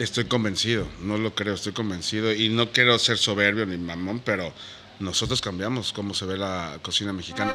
[0.00, 4.50] Estoy convencido, no lo creo, estoy convencido y no quiero ser soberbio ni mamón, pero
[4.98, 7.54] nosotros cambiamos cómo se ve la cocina mexicana.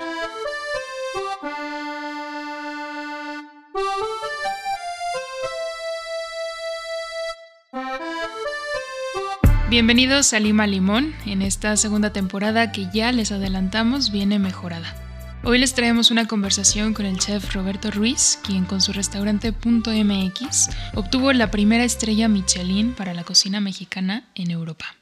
[9.67, 15.04] Bienvenidos a Lima Limón, en esta segunda temporada que ya les adelantamos viene mejorada.
[15.47, 19.91] Hoy les traemos una conversación con el chef Roberto Ruiz, quien con su restaurante Punto
[19.91, 24.95] MX obtuvo la primera estrella Michelin para la cocina mexicana en Europa.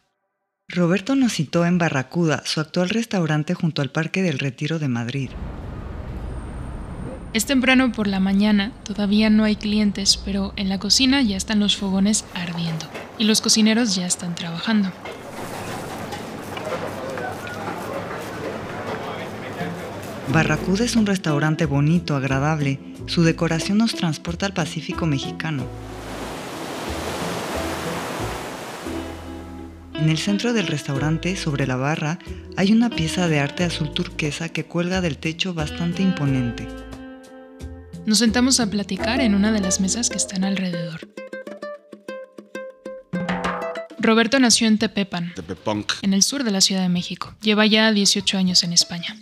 [0.68, 5.30] Roberto nos citó en Barracuda, su actual restaurante junto al Parque del Retiro de Madrid.
[7.32, 11.62] Es temprano por la mañana, todavía no hay clientes, pero en la cocina ya están
[11.62, 12.85] los fogones ardiendo
[13.18, 14.91] y los cocineros ya están trabajando.
[20.32, 22.80] Barracuda es un restaurante bonito, agradable.
[23.08, 25.66] Su decoración nos transporta al Pacífico mexicano.
[29.96, 32.20] En el centro del restaurante, sobre la barra,
[32.57, 36.68] hay una pieza de arte azul turquesa que cuelga del techo bastante imponente.
[38.05, 41.07] Nos sentamos a platicar en una de las mesas que están alrededor.
[43.99, 45.94] Roberto nació en Tepepan, Tepeponc.
[46.01, 47.34] en el sur de la Ciudad de México.
[47.41, 49.16] Lleva ya 18 años en España.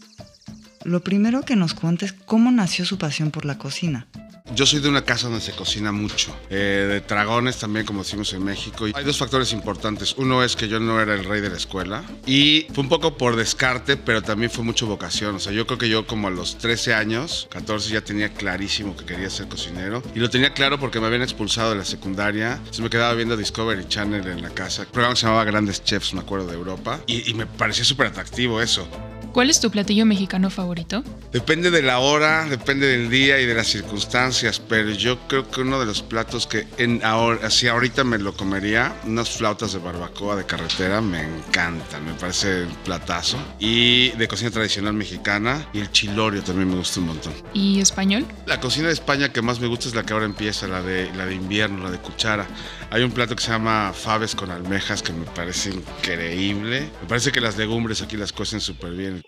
[0.83, 4.07] Lo primero que nos cuenta es cómo nació su pasión por la cocina.
[4.53, 8.33] Yo soy de una casa donde se cocina mucho, eh, de dragones también, como decimos
[8.33, 8.85] en México.
[8.93, 10.13] Hay dos factores importantes.
[10.17, 13.17] Uno es que yo no era el rey de la escuela y fue un poco
[13.17, 15.35] por descarte, pero también fue mucho vocación.
[15.35, 18.97] O sea, yo creo que yo como a los 13 años, 14, ya tenía clarísimo
[18.97, 20.03] que quería ser cocinero.
[20.15, 22.53] Y lo tenía claro porque me habían expulsado de la secundaria.
[22.53, 24.81] Entonces me quedaba viendo Discovery Channel en la casa.
[24.81, 26.99] El programa se llamaba Grandes Chefs, me acuerdo, de Europa.
[27.07, 28.85] Y, y me parecía súper atractivo eso.
[29.33, 31.03] ¿Cuál es tu platillo mexicano favorito?
[31.31, 35.61] Depende de la hora, depende del día y de las circunstancias, pero yo creo que
[35.61, 39.79] uno de los platos que en ahora, así ahorita me lo comería, unas flautas de
[39.79, 43.37] barbacoa de carretera, me encantan, me parece un platazo.
[43.57, 47.33] Y de cocina tradicional mexicana y el chilorio también me gusta un montón.
[47.53, 48.25] ¿Y español?
[48.45, 51.09] La cocina de España que más me gusta es la que ahora empieza, la de,
[51.15, 52.45] la de invierno, la de cuchara.
[52.89, 56.89] Hay un plato que se llama faves con almejas que me parece increíble.
[57.01, 59.20] Me parece que las legumbres aquí las cocen súper bien.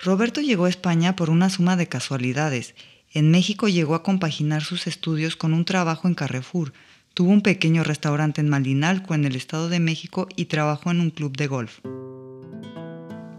[0.00, 2.74] Roberto llegó a España por una suma de casualidades.
[3.12, 6.72] En México llegó a compaginar sus estudios con un trabajo en Carrefour.
[7.14, 11.10] Tuvo un pequeño restaurante en Malinalco, en el Estado de México, y trabajó en un
[11.10, 11.80] club de golf.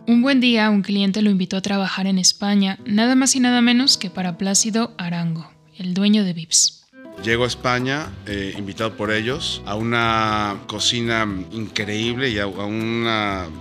[0.08, 3.62] Un buen día un cliente lo invitó a trabajar en España, nada más y nada
[3.62, 6.77] menos que para Plácido Arango, el dueño de Vips.
[7.24, 13.04] Llego a España, eh, invitado por ellos, a una cocina increíble y a, a un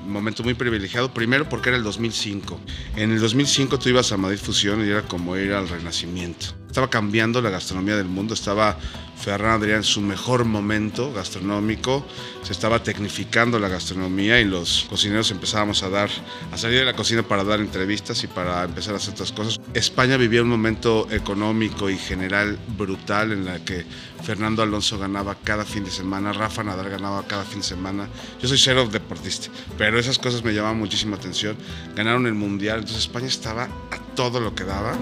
[0.07, 1.13] momento muy privilegiado.
[1.13, 2.61] Primero porque era el 2005.
[2.97, 6.49] En el 2005 tú ibas a Madrid Fusión y era como ir al Renacimiento.
[6.67, 8.79] Estaba cambiando la gastronomía del mundo, estaba
[9.17, 12.07] Ferran Adrià en su mejor momento gastronómico,
[12.43, 16.11] se estaba tecnificando la gastronomía y los cocineros empezábamos a dar,
[16.53, 19.59] a salir de la cocina para dar entrevistas y para empezar a hacer otras cosas.
[19.75, 23.85] España vivía un momento económico y general brutal en la que
[24.23, 28.09] Fernando Alonso ganaba cada fin de semana, Rafa Nadal ganaba cada fin de semana.
[28.41, 29.49] Yo soy cero deportista,
[29.79, 31.57] pero esas cosas me llamaban muchísima atención.
[31.95, 34.97] Ganaron el mundial, entonces España estaba a todo lo que daba.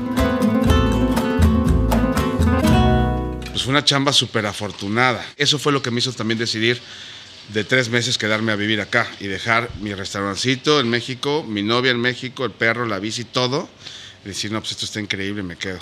[3.65, 5.25] Pues una chamba súper afortunada.
[5.39, 6.79] Eso fue lo que me hizo también decidir
[7.55, 11.91] de tres meses quedarme a vivir acá y dejar mi restaurancito en México, mi novia
[11.91, 13.71] en México, el perro, la bici, todo.
[14.23, 15.79] Decir, no, pues esto está increíble, me quedo.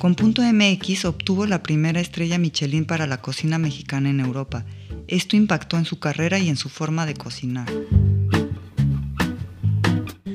[0.00, 4.64] Con Punto MX obtuvo la primera estrella Michelin para la cocina mexicana en Europa.
[5.06, 7.70] Esto impactó en su carrera y en su forma de cocinar.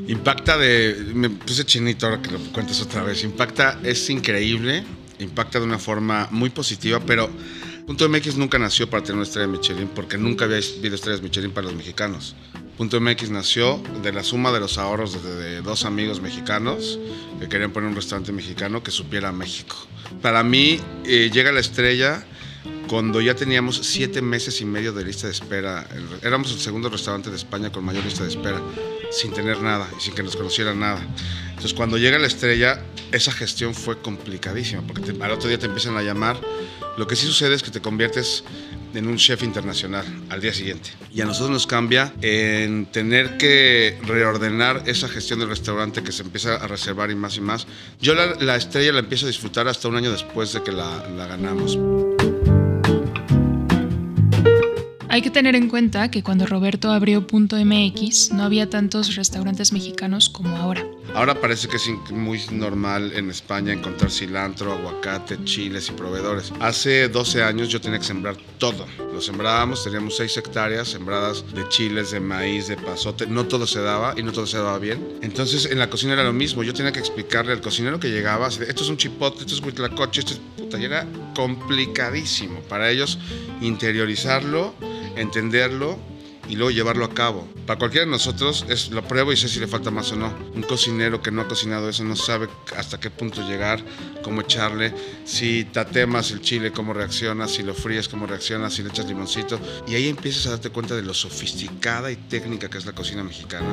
[0.09, 1.11] Impacta de.
[1.13, 3.23] Me puse chinito ahora que lo cuentas otra vez.
[3.23, 4.83] Impacta es increíble.
[5.19, 7.29] Impacta de una forma muy positiva, pero
[7.85, 11.51] Punto MX nunca nació para tener una estrella Michelin porque nunca había habido estrellas Michelin
[11.51, 12.35] para los mexicanos.
[12.75, 16.99] Punto MX nació de la suma de los ahorros de, de, dos amigos mexicanos
[17.39, 19.75] que querían poner un restaurante mexicano que supiera México.
[20.23, 22.25] Para mí, eh, llega la estrella
[22.87, 25.87] cuando ya teníamos siete meses y medio de lista de espera.
[26.23, 28.61] Éramos el segundo restaurante de España con mayor lista de espera,
[29.11, 30.99] sin tener nada y sin que nos conocieran nada.
[31.49, 35.67] Entonces, cuando llega la estrella, esa gestión fue complicadísima, porque te, al otro día te
[35.67, 36.39] empiezan a llamar.
[36.97, 38.43] Lo que sí sucede es que te conviertes
[38.93, 40.89] en un chef internacional al día siguiente.
[41.13, 46.23] Y a nosotros nos cambia en tener que reordenar esa gestión del restaurante que se
[46.23, 47.67] empieza a reservar y más y más.
[48.01, 51.07] Yo la, la estrella la empiezo a disfrutar hasta un año después de que la,
[51.09, 51.77] la ganamos.
[55.19, 60.29] Hay que tener en cuenta que cuando Roberto abrió MX no había tantos restaurantes mexicanos
[60.29, 60.87] como ahora.
[61.13, 66.53] Ahora parece que es muy normal en España encontrar cilantro, aguacate, chiles y proveedores.
[66.61, 68.85] Hace 12 años yo tenía que sembrar todo.
[69.13, 73.27] Lo sembrábamos, teníamos 6 hectáreas sembradas de chiles, de maíz, de pasote.
[73.27, 75.05] No todo se daba y no todo se daba bien.
[75.21, 76.63] Entonces en la cocina era lo mismo.
[76.63, 80.21] Yo tenía que explicarle al cocinero que llegaba, esto es un chipotle, esto es huitlacoche,
[80.21, 80.79] esto es puta.
[80.79, 81.05] Y era
[81.35, 83.19] complicadísimo para ellos
[83.59, 84.75] interiorizarlo,
[85.21, 85.97] entenderlo
[86.49, 87.47] y luego llevarlo a cabo.
[87.65, 90.33] Para cualquiera de nosotros es lo pruebo y sé si le falta más o no.
[90.55, 93.79] Un cocinero que no ha cocinado eso no sabe hasta qué punto llegar,
[94.23, 94.93] cómo echarle,
[95.25, 99.59] si tatemas el chile, cómo reacciona, si lo fríes, cómo reacciona, si le echas limoncito.
[99.87, 103.23] Y ahí empiezas a darte cuenta de lo sofisticada y técnica que es la cocina
[103.23, 103.67] mexicana.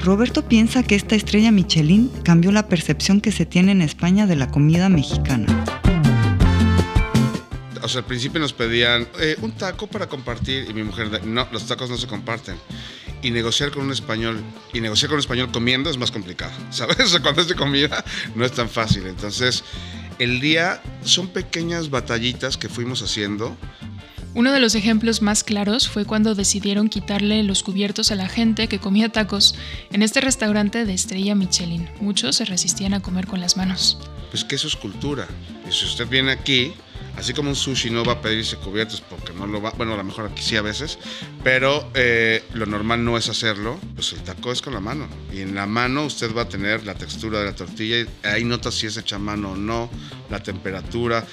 [0.00, 4.36] Roberto piensa que esta estrella Michelin cambió la percepción que se tiene en España de
[4.36, 5.63] la comida mexicana
[7.84, 11.46] o sea, al principio nos pedían eh, un taco para compartir y mi mujer, no,
[11.52, 12.56] los tacos no se comparten.
[13.20, 14.42] Y negociar con un español,
[14.72, 16.98] y negociar con un español comiendo es más complicado, ¿sabes?
[16.98, 18.02] O sea, cuando es de comida
[18.34, 19.06] no es tan fácil.
[19.06, 19.64] Entonces,
[20.18, 23.54] el día son pequeñas batallitas que fuimos haciendo.
[24.34, 28.66] Uno de los ejemplos más claros fue cuando decidieron quitarle los cubiertos a la gente
[28.66, 29.54] que comía tacos
[29.92, 31.88] en este restaurante de estrella Michelin.
[32.00, 33.98] Muchos se resistían a comer con las manos.
[34.30, 35.28] Pues que eso es cultura.
[35.68, 36.72] Y si usted viene aquí,
[37.16, 39.96] Así como un sushi no va a pedirse cubiertos porque no lo va, bueno, a
[39.96, 40.98] lo mejor aquí sí a veces,
[41.42, 45.06] pero eh, lo normal no es hacerlo, pues el taco es con la mano.
[45.32, 48.70] Y en la mano usted va a tener la textura de la tortilla, ahí nota
[48.70, 49.90] si es hecha a mano o no,
[50.28, 51.24] la temperatura,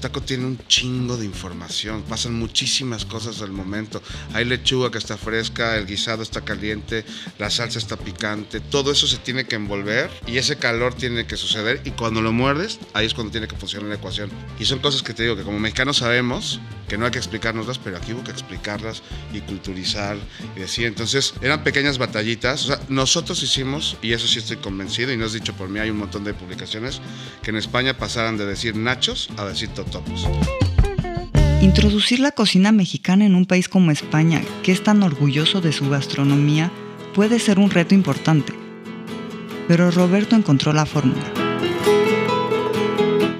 [0.00, 4.02] taco tiene un chingo de información, pasan muchísimas cosas al momento.
[4.32, 7.04] Hay lechuga que está fresca, el guisado está caliente,
[7.38, 11.36] la salsa está picante, todo eso se tiene que envolver y ese calor tiene que
[11.36, 14.30] suceder y cuando lo muerdes, ahí es cuando tiene que funcionar la ecuación.
[14.58, 16.60] Y son cosas que te digo que como mexicanos sabemos
[16.90, 19.02] que no hay que explicárnoslas, pero aquí hubo que explicarlas
[19.32, 20.16] y culturizar
[20.56, 20.86] y decir.
[20.86, 22.64] Entonces eran pequeñas batallitas.
[22.64, 25.78] O sea, nosotros hicimos, y eso sí estoy convencido, y no es dicho por mí,
[25.78, 27.00] hay un montón de publicaciones,
[27.44, 29.68] que en España pasaran de decir nachos a decir
[31.60, 35.90] Introducir la cocina mexicana en un país como España, que es tan orgulloso de su
[35.90, 36.70] gastronomía,
[37.14, 38.54] puede ser un reto importante.
[39.68, 41.22] Pero Roberto encontró la fórmula.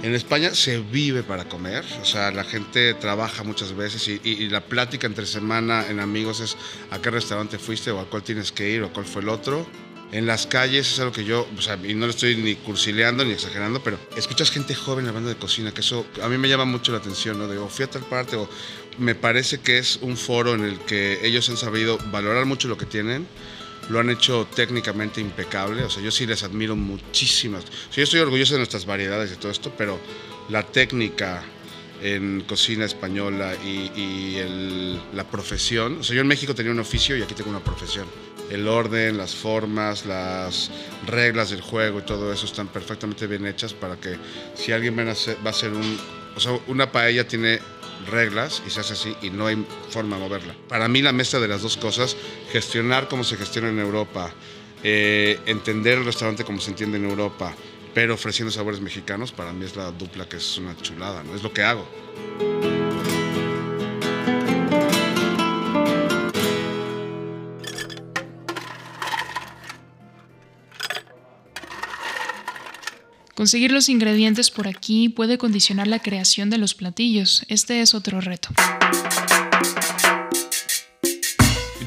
[0.03, 4.61] En España se vive para comer, o sea, la gente trabaja muchas veces y, la
[4.61, 6.57] plática entre semana en amigos es
[6.91, 9.67] a qué restaurante fuiste o a cuál tienes que ir o cuál fue el otro.
[10.13, 13.25] En las calles es algo que yo, o sea, y no lo estoy ni cursileando
[13.25, 16.65] ni exagerando, pero escuchas gente joven hablando de cocina, que eso a mí me llama
[16.65, 17.47] mucho la atención, ¿no?
[17.47, 18.49] De, o fui a tal parte, o
[18.99, 22.77] me parece que es un foro en el que ellos han sabido valorar mucho lo
[22.77, 23.29] que tienen,
[23.89, 25.85] lo han hecho técnicamente impecable.
[25.85, 27.65] O sea, yo sí les admiro muchísimas.
[27.65, 30.01] O yo estoy orgulloso de nuestras variedades y todo esto, pero
[30.49, 31.43] la técnica
[32.03, 34.39] en cocina española y,
[35.15, 35.99] la profesión.
[36.01, 38.07] O sea, yo en México tenía un oficio y aquí tengo una profesión.
[38.51, 40.71] El orden, las formas, las
[41.07, 44.17] reglas del juego y todo eso están perfectamente bien hechas para que
[44.55, 45.99] si alguien va a hacer, un...
[46.37, 47.61] O sea, una paella tiene
[48.09, 50.57] reglas y se hace así y no hay forma de moverla.
[50.69, 52.17] Para mí la mezcla de las dos cosas,
[52.53, 54.33] gestionar como se gestiona en Europa,
[54.83, 57.55] eh, entender el restaurante como se entiende en Europa,
[57.95, 61.35] pero ofreciendo sabores mexicanos, para mí es la dupla que es una chulada, ¿no?
[61.35, 61.87] Es lo que hago.
[73.41, 77.47] Conseguir los ingredientes por aquí puede condicionar la creación de los platillos.
[77.49, 78.51] Este es otro reto.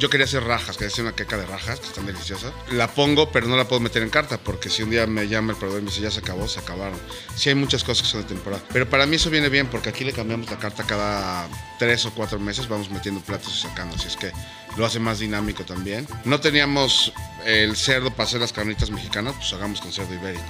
[0.03, 2.51] Yo quería hacer rajas, quería hacer una queca de rajas, que están deliciosas.
[2.71, 5.53] La pongo, pero no la puedo meter en carta, porque si un día me llama
[5.53, 6.99] el proveedor y me dice, ya se acabó, se acabaron.
[7.37, 8.61] Sí hay muchas cosas que son de temporada.
[8.73, 11.47] Pero para mí eso viene bien, porque aquí le cambiamos la carta cada
[11.79, 14.33] tres o cuatro meses, vamos metiendo platos y sacando, así es que
[14.75, 16.05] lo hace más dinámico también.
[16.25, 17.13] No teníamos
[17.45, 20.43] el cerdo para hacer las carnitas mexicanas, pues hagamos con cerdo ibérico.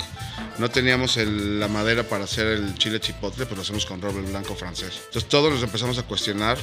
[0.58, 4.56] No teníamos la madera para hacer el chile chipotle, pues lo hacemos con roble blanco
[4.56, 5.02] francés.
[5.06, 6.58] Entonces todos nos empezamos a cuestionar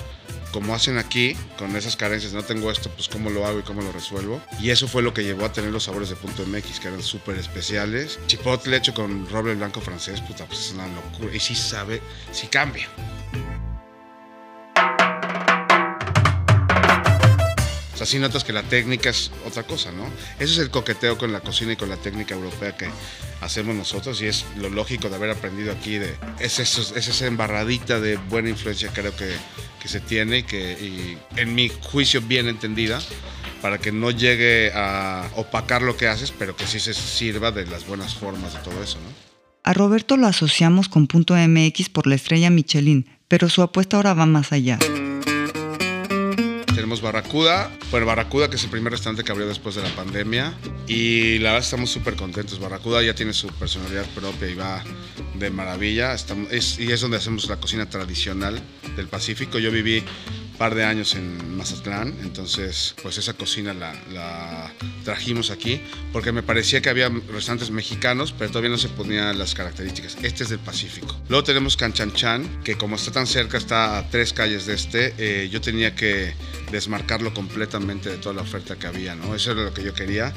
[0.53, 3.83] cómo hacen aquí, con esas carencias, no tengo esto, pues cómo lo hago y cómo
[3.83, 4.41] lo resuelvo.
[4.61, 7.03] Y eso fue lo que llevó a tener los sabores de punto MX, que eran
[7.03, 8.19] súper especiales.
[8.27, 11.35] Chipotle hecho con roble blanco francés, puta, pues es una locura.
[11.35, 12.01] Y sí sabe,
[12.33, 12.89] sí cambia.
[18.01, 20.05] Así notas que la técnica es otra cosa, ¿no?
[20.39, 22.89] Ese es el coqueteo con la cocina y con la técnica europea que
[23.41, 25.99] hacemos nosotros y es lo lógico de haber aprendido aquí.
[25.99, 29.31] De, es, esa embarradita de buena influencia creo que,
[29.81, 33.01] que se tiene y que y en mi juicio bien entendida
[33.61, 37.67] para que no llegue a opacar lo que haces, pero que sí se sirva de
[37.67, 39.31] las buenas formas de todo eso, ¿no?
[39.63, 44.15] A Roberto lo asociamos con Punto MX por la estrella Michelin, pero su apuesta ahora
[44.15, 44.79] va más allá
[47.01, 50.55] Barracuda, bueno, Barracuda que es el primer restaurante que abrió después de la pandemia
[50.87, 52.59] y la verdad estamos súper contentos.
[52.59, 54.85] Barracuda ya tiene su personalidad propia y va
[55.35, 58.61] de maravilla estamos, y es donde hacemos la cocina tradicional
[58.97, 59.59] del Pacífico.
[59.59, 60.05] Yo viví
[60.61, 64.71] par de años en Mazatlán, entonces pues esa cocina la,
[65.07, 65.81] trajimos aquí
[66.13, 70.19] porque me parecía que había restaurantes mexicanos, pero todavía no se ponían las características.
[70.23, 71.19] Este es del Pacífico.
[71.31, 75.49] Luego tenemos Canchanchan, que como está tan cerca, está a tres calles de este, eh,
[75.49, 76.35] yo tenía que
[76.71, 79.35] desmarcarlo completamente de toda la oferta que había, ¿no?
[79.35, 80.31] Eso era lo que yo quería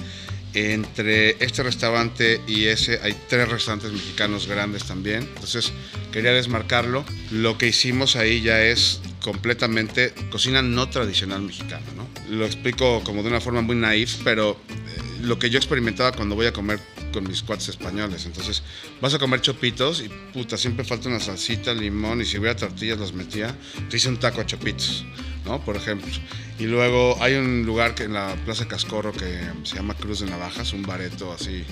[0.54, 5.24] entre este restaurante y ese hay tres restaurantes mexicanos grandes también.
[5.24, 5.74] Entonces
[6.14, 7.04] quería desmarcarlo.
[7.30, 12.08] Lo que hicimos ahí ya es completamente cocina no tradicional mexicana, ¿no?
[12.30, 16.36] Lo explico como de una forma muy naif, pero eh, lo que yo experimentaba cuando
[16.36, 16.80] voy a comer
[17.14, 18.26] con mis cuates españoles.
[18.26, 18.62] Entonces,
[19.00, 23.00] vas a comer chopitos y puta, siempre falta una salsita, limón y si hubiera tortillas
[23.00, 23.56] los metía.
[23.90, 25.06] Te hice un taco a chopitos,
[25.46, 25.64] ¿no?
[25.64, 26.12] Por ejemplo.
[26.60, 30.26] Y luego hay un lugar que en la Plaza Cascorro que se llama Cruz de
[30.30, 31.64] Navajas, un bareto así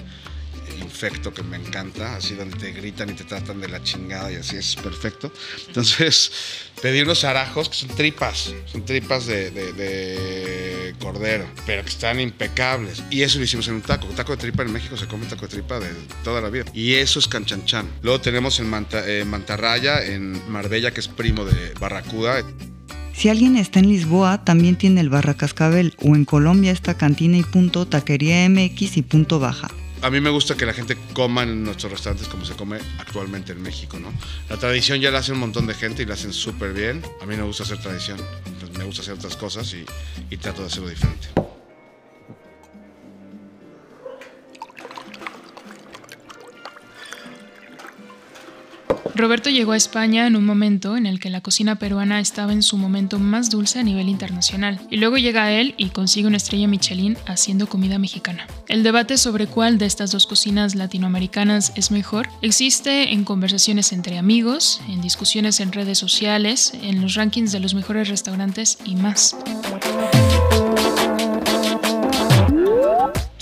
[0.80, 4.36] infecto que me encanta, así donde te gritan y te tratan de la chingada y
[4.36, 5.32] así es perfecto.
[5.68, 6.32] Entonces
[6.82, 13.04] pedí unos arajos que son tripas, son tripas de, cordero, pero que están impecables.
[13.10, 14.08] Y eso lo hicimos en un taco.
[14.08, 15.90] Un taco de tripa en México se come taco de tripa de
[16.24, 16.66] toda la vida.
[16.74, 17.88] Y eso es canchanchan.
[18.02, 18.70] Luego tenemos en
[19.30, 22.44] Mantarraya, en Marbella, que es primo de Barracuda.
[23.14, 27.38] Si alguien está en Lisboa, también tiene el Barra Cascabel, o en Colombia está Cantina
[27.38, 29.70] y Punto, Taquería MX y Punto Baja
[30.02, 33.52] a mí me gusta que la gente coma en nuestros restaurantes como se come actualmente
[33.52, 34.12] en México, ¿no?
[34.50, 37.04] La tradición ya la hace un montón de gente y la hacen súper bien.
[37.22, 38.20] A mí me gusta hacer tradición,
[38.60, 39.86] pues me gusta hacer otras cosas y,
[40.30, 41.30] y trato de hacerlo diferente.
[49.22, 52.64] Roberto llegó a España en un momento en el que la cocina peruana estaba en
[52.64, 56.68] su momento más dulce a nivel internacional, y luego llega él y consigue una estrella
[56.68, 58.48] Michelin haciendo comida mexicana.
[58.68, 64.18] El debate sobre cuál de estas dos cocinas latinoamericanas es mejor existe en conversaciones entre
[64.18, 69.36] amigos, en discusiones en redes sociales, en los rankings de los mejores restaurantes y más.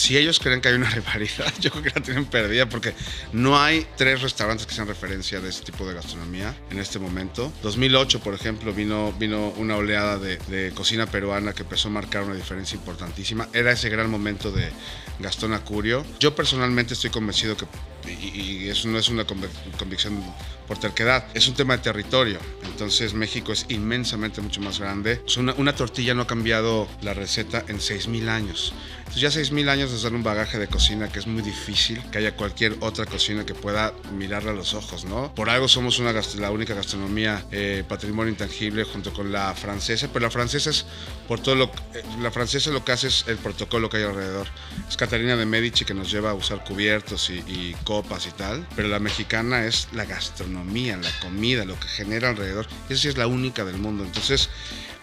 [0.09, 2.95] Si ellos creen que hay una rivalidad, yo creo que la tienen perdida porque
[3.31, 7.53] no hay tres restaurantes que sean referencia de ese tipo de gastronomía en este momento.
[7.61, 12.23] 2008, por ejemplo, vino, vino una oleada de, de cocina peruana que empezó a marcar
[12.23, 13.49] una diferencia importantísima.
[13.53, 14.71] Era ese gran momento de
[15.19, 16.03] Gastón Acurio.
[16.19, 17.67] Yo personalmente estoy convencido que
[18.07, 20.21] y, eso no es una convicción
[20.67, 22.39] por terquedad, es un tema de territorio.
[22.63, 25.21] Entonces México es inmensamente mucho más grande.
[25.37, 28.73] Una, una tortilla no ha cambiado la receta en 6.000 años.
[29.09, 32.19] Entonces ya 6.000 años de dar un bagaje de cocina que es muy difícil que
[32.19, 35.33] haya cualquier otra cocina que pueda mirarla a los ojos, ¿no?
[35.33, 40.27] Por algo somos una, la única gastronomía eh, patrimonio intangible junto con la francesa, pero
[40.27, 40.85] la francesa es
[41.27, 41.71] por todo lo...
[41.95, 44.45] Eh, la francesa lo que hace es el protocolo que hay alrededor.
[44.87, 48.67] Es Catalina de Medici que nos lleva a usar cubiertos y, y copas y tal,
[48.75, 52.67] pero la mexicana es la gastronomía, la comida, lo que genera alrededor.
[52.87, 54.03] Esa sí es la única del mundo.
[54.03, 54.51] Entonces,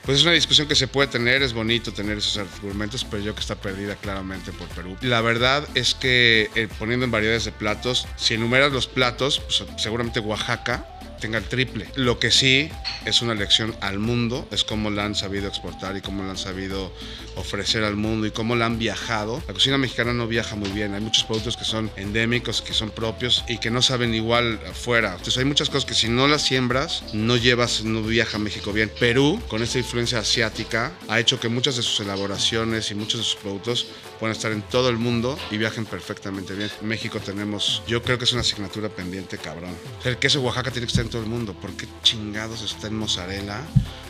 [0.06, 3.34] pues es una discusión que se puede tener, es bonito tener esos argumentos, pero yo
[3.34, 4.96] que está perdida claramente por Perú.
[5.02, 9.64] La verdad es que eh, poniendo en variedades de platos, si enumeras los platos, pues
[9.76, 10.86] seguramente Oaxaca
[11.16, 11.86] tenga el triple.
[11.94, 12.70] Lo que sí
[13.04, 16.38] es una lección al mundo, es cómo la han sabido exportar y cómo la han
[16.38, 16.92] sabido
[17.36, 19.42] ofrecer al mundo y cómo la han viajado.
[19.46, 22.90] La cocina mexicana no viaja muy bien, hay muchos productos que son endémicos, que son
[22.90, 25.12] propios y que no saben igual afuera.
[25.12, 28.72] Entonces hay muchas cosas que si no las siembras, no llevas, no viaja a México
[28.72, 28.90] bien.
[28.98, 33.24] Perú, con esta influencia asiática, ha hecho que muchas de sus elaboraciones y muchos de
[33.24, 33.86] sus productos
[34.18, 36.70] puedan estar en todo el mundo y viajen perfectamente bien.
[36.80, 39.74] En México tenemos, yo creo que es una asignatura pendiente, cabrón.
[40.04, 41.54] El queso Oaxaca tiene que estar en todo el mundo.
[41.54, 43.62] ¿Por qué chingados está en mozzarella?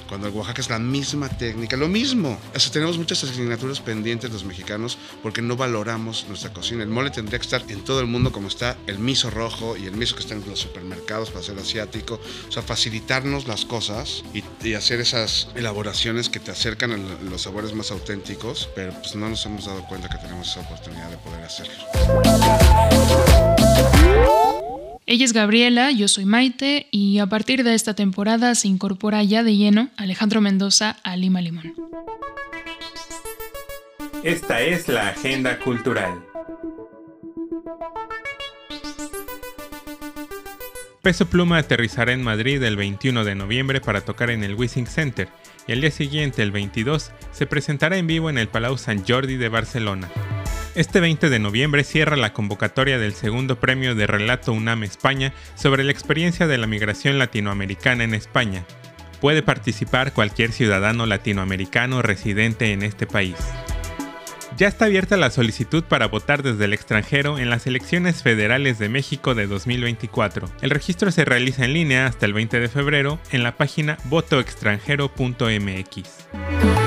[0.09, 2.38] cuando el Oaxaca es la misma técnica, lo mismo.
[2.55, 6.83] O tenemos muchas asignaturas pendientes los mexicanos porque no valoramos nuestra cocina.
[6.83, 9.87] El mole tendría que estar en todo el mundo como está el miso rojo y
[9.87, 12.21] el miso que está en los supermercados para ser asiático.
[12.49, 14.45] O sea, facilitarnos las cosas y,
[14.76, 19.47] hacer esas elaboraciones que te acercan a los sabores más auténticos, pero pues no nos
[19.47, 21.75] hemos dado cuenta que tenemos esa oportunidad de poder hacerlo.
[25.09, 29.45] Ella es Gabriela, yo soy Maite y a partir de esta temporada se incorpora ya
[29.45, 31.75] de lleno Alejandro Mendoza a Lima Limón.
[34.25, 36.25] Esta es la agenda cultural.
[41.03, 45.29] Peso Pluma aterrizará en Madrid el 21 de noviembre para tocar en el Wissing Center
[45.69, 49.37] y al día siguiente, el 22, se presentará en vivo en el Palau Sant Jordi
[49.37, 50.11] de Barcelona.
[50.76, 55.85] Este 20 de noviembre cierra la convocatoria del segundo premio de relato UNAM España sobre
[55.85, 58.66] la experiencia de la migración latinoamericana en España.
[59.23, 63.37] puede participar cualquier ciudadano latinoamericano residente en este país.
[64.59, 68.90] Ya está abierta la solicitud para votar desde el extranjero en las elecciones federales de
[68.90, 70.50] México de 2024.
[70.61, 76.86] El registro se realiza en línea hasta el 20 de febrero en la página votoextranjero.mx.